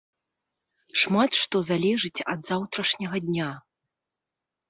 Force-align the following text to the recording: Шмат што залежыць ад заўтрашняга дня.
Шмат 1.01 1.31
што 1.41 1.57
залежыць 1.69 2.23
ад 2.33 2.39
заўтрашняга 2.49 3.17
дня. 3.27 3.51